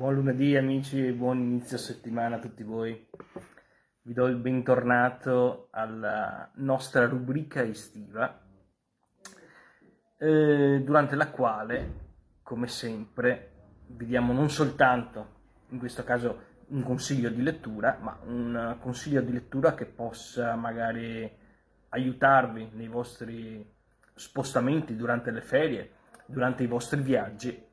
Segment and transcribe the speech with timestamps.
[0.00, 3.06] Buon lunedì amici e buon inizio settimana a tutti voi.
[4.00, 8.40] Vi do il bentornato alla nostra rubrica estiva,
[10.16, 11.92] eh, durante la quale,
[12.42, 13.50] come sempre,
[13.88, 19.32] vi diamo non soltanto, in questo caso, un consiglio di lettura, ma un consiglio di
[19.32, 21.30] lettura che possa magari
[21.90, 23.70] aiutarvi nei vostri
[24.14, 25.90] spostamenti durante le ferie,
[26.24, 27.68] durante i vostri viaggi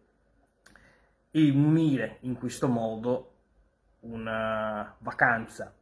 [1.31, 3.33] e unire in questo modo
[4.01, 5.73] una vacanza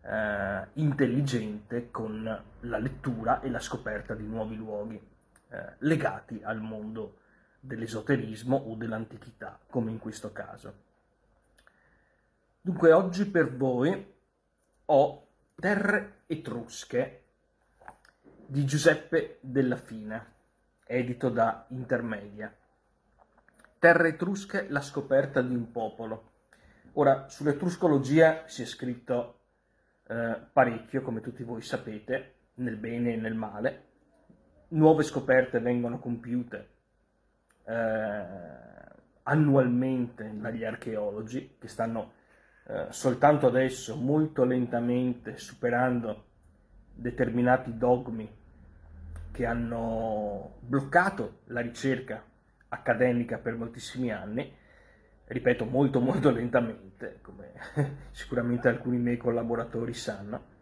[0.00, 5.00] eh, intelligente con la lettura e la scoperta di nuovi luoghi
[5.50, 7.18] eh, legati al mondo
[7.60, 10.86] dell'esoterismo o dell'antichità, come in questo caso.
[12.60, 14.14] Dunque oggi per voi
[14.86, 17.22] ho Terre Etrusche
[18.46, 20.24] di Giuseppe Della Fina,
[20.84, 22.54] edito da Intermedia.
[23.78, 26.32] Terre etrusche, la scoperta di un popolo.
[26.94, 29.38] Ora, sull'etruscologia si è scritto
[30.08, 33.84] eh, parecchio, come tutti voi sapete, nel bene e nel male.
[34.70, 36.68] Nuove scoperte vengono compiute
[37.66, 38.24] eh,
[39.22, 42.14] annualmente dagli archeologi, che stanno
[42.66, 46.24] eh, soltanto adesso molto lentamente superando
[46.94, 48.28] determinati dogmi
[49.30, 52.27] che hanno bloccato la ricerca
[52.68, 54.52] accademica per moltissimi anni,
[55.24, 57.52] ripeto molto molto lentamente, come
[58.10, 60.56] sicuramente alcuni miei collaboratori sanno.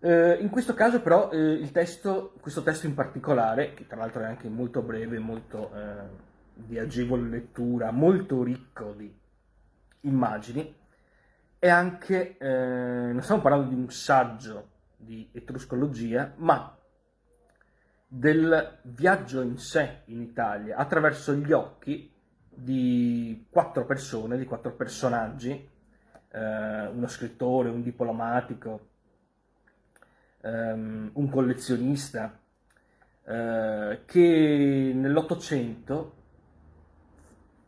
[0.00, 4.26] Eh, in questo caso però eh, testo, questo testo in particolare, che tra l'altro è
[4.26, 9.14] anche molto breve, molto eh, di agevole lettura, molto ricco di
[10.00, 10.74] immagini,
[11.58, 16.76] è anche, eh, non stiamo parlando di un saggio di etruscologia, ma
[18.14, 22.12] del viaggio in sé in Italia attraverso gli occhi
[22.46, 25.50] di quattro persone, di quattro personaggi,
[26.28, 28.88] eh, uno scrittore, un diplomatico,
[30.42, 32.38] ehm, un collezionista,
[33.24, 36.14] eh, che nell'Ottocento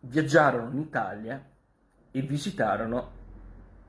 [0.01, 1.43] viaggiarono in Italia
[2.11, 3.13] e visitarono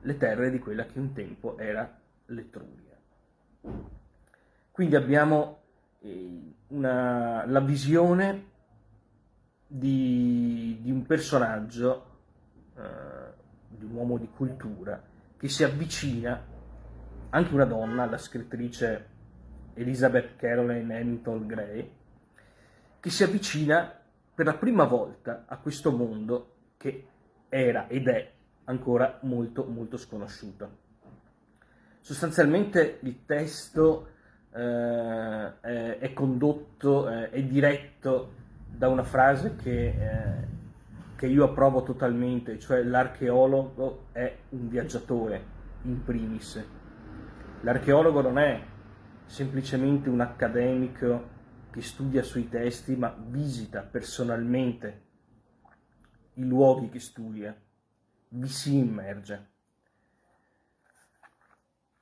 [0.00, 2.96] le terre di quella che un tempo era l'Etruria.
[4.70, 5.64] Quindi abbiamo
[6.68, 8.50] una, la visione
[9.66, 12.20] di, di un personaggio,
[12.74, 12.80] uh,
[13.68, 15.02] di un uomo di cultura,
[15.36, 16.44] che si avvicina,
[17.30, 19.14] anche una donna, la scrittrice
[19.74, 21.92] Elizabeth Caroline Hamilton Gray,
[23.00, 23.92] che si avvicina
[24.34, 27.06] per la prima volta a questo mondo che
[27.48, 28.32] era ed è
[28.64, 30.84] ancora molto molto sconosciuto.
[32.00, 34.10] Sostanzialmente il testo
[34.56, 38.32] eh, è, condotto, eh, è diretto
[38.66, 40.46] da una frase che, eh,
[41.14, 46.64] che io approvo totalmente, cioè l'archeologo è un viaggiatore in primis.
[47.60, 48.62] L'archeologo non è
[49.26, 51.34] semplicemente un accademico
[51.70, 55.02] che studia sui testi, ma visita personalmente
[56.34, 57.54] i luoghi che studia,
[58.28, 59.50] vi si immerge.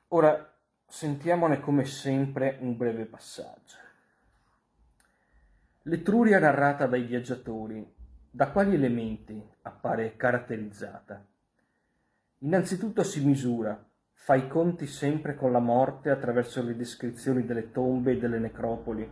[0.08, 0.53] Ora,
[0.86, 3.76] Sentiamone come sempre un breve passaggio.
[5.82, 7.86] L'Etruria narrata dai viaggiatori,
[8.30, 11.22] da quali elementi appare caratterizzata?
[12.38, 18.12] Innanzitutto si misura, fa i conti sempre con la morte attraverso le descrizioni delle tombe
[18.12, 19.10] e delle necropoli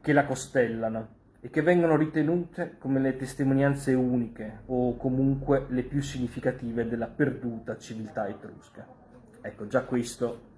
[0.00, 6.02] che la costellano e che vengono ritenute come le testimonianze uniche o comunque le più
[6.02, 8.86] significative della perduta civiltà etrusca.
[9.40, 10.48] Ecco, già questo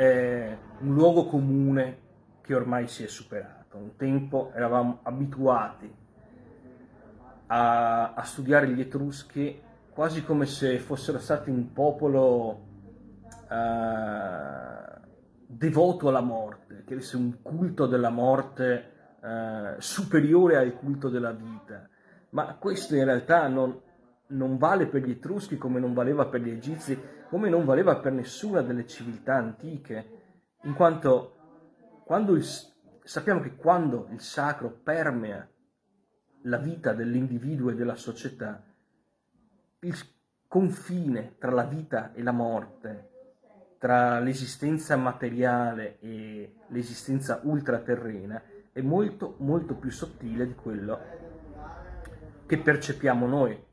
[0.00, 1.98] è un luogo comune
[2.40, 3.76] che ormai si è superato.
[3.76, 5.94] Un tempo eravamo abituati
[7.48, 9.60] a, a studiare gli Etruschi
[9.92, 12.66] quasi come se fossero stati un popolo
[13.46, 15.00] uh,
[15.46, 21.86] devoto alla morte, che avesse un culto della morte uh, superiore al culto della vita.
[22.30, 23.78] Ma questo in realtà non,
[24.30, 26.98] non vale per gli Etruschi come non valeva per gli Egizi,
[27.28, 30.18] come non valeva per nessuna delle civiltà antiche,
[30.62, 31.36] in quanto
[32.34, 32.44] il,
[33.02, 35.48] sappiamo che quando il sacro permea
[36.42, 38.64] la vita dell'individuo e della società,
[39.80, 39.94] il
[40.48, 43.08] confine tra la vita e la morte,
[43.78, 48.42] tra l'esistenza materiale e l'esistenza ultraterrena,
[48.72, 50.98] è molto molto più sottile di quello
[52.46, 53.68] che percepiamo noi.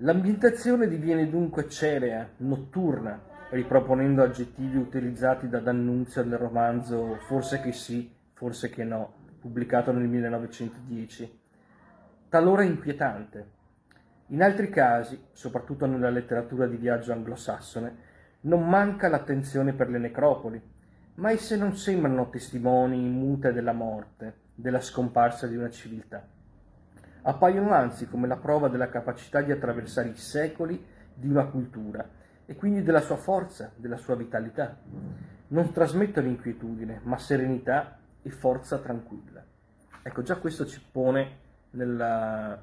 [0.00, 8.14] L'ambientazione diviene dunque cerea, notturna, riproponendo aggettivi utilizzati da D'Annunzio nel romanzo Forse che sì,
[8.34, 11.40] forse che no, pubblicato nel 1910,
[12.28, 13.54] talora inquietante.
[14.26, 17.96] In altri casi, soprattutto nella letteratura di viaggio anglosassone,
[18.40, 20.60] non manca l'attenzione per le necropoli,
[21.14, 26.35] ma esse non sembrano testimoni mute della morte, della scomparsa di una civiltà.
[27.28, 30.80] Appaiono anzi come la prova della capacità di attraversare i secoli
[31.12, 32.08] di una cultura
[32.46, 34.78] e quindi della sua forza, della sua vitalità.
[35.48, 39.44] Non trasmettono inquietudine, ma serenità e forza tranquilla.
[40.02, 41.38] Ecco, già questo ci pone
[41.70, 42.62] nella,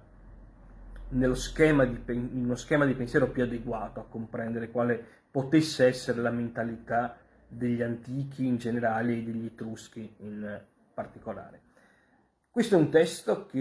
[1.10, 6.22] nello schema di, in uno schema di pensiero più adeguato a comprendere quale potesse essere
[6.22, 7.18] la mentalità
[7.50, 10.62] degli antichi in generale e degli etruschi in
[10.94, 11.60] particolare.
[12.54, 13.58] Questo è un testo che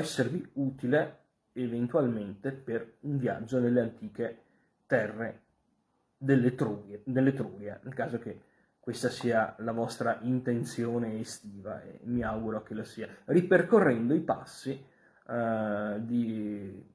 [0.00, 1.18] esservi utile
[1.52, 4.42] eventualmente per un viaggio nelle antiche
[4.86, 5.42] terre
[6.16, 8.42] dell'Etruria, nel caso che
[8.80, 14.84] questa sia la vostra intenzione estiva e mi auguro che lo sia, ripercorrendo i passi
[15.26, 16.88] uh, di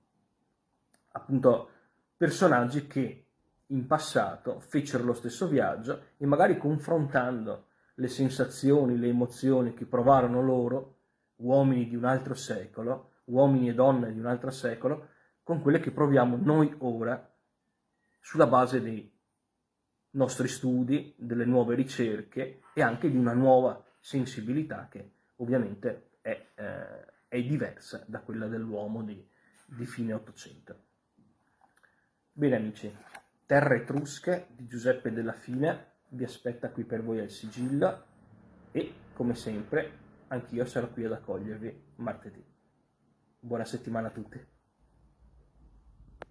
[1.11, 1.69] appunto
[2.17, 3.25] personaggi che
[3.67, 10.41] in passato fecero lo stesso viaggio e magari confrontando le sensazioni, le emozioni che provarono
[10.41, 10.94] loro,
[11.37, 15.09] uomini di un altro secolo, uomini e donne di un altro secolo,
[15.43, 17.31] con quelle che proviamo noi ora
[18.19, 19.11] sulla base dei
[20.11, 27.05] nostri studi, delle nuove ricerche e anche di una nuova sensibilità che ovviamente è, eh,
[27.27, 29.27] è diversa da quella dell'uomo di,
[29.65, 30.83] di fine Ottocento.
[32.31, 32.93] Bene amici,
[33.45, 38.05] Terre Etrusche di Giuseppe Della Fine vi aspetta qui per voi al sigillo
[38.71, 42.43] e, come sempre, anch'io sarò qui ad accogliervi martedì.
[43.39, 44.54] Buona settimana a tutti.